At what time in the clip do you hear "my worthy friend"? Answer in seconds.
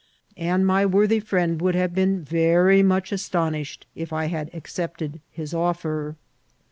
0.65-1.61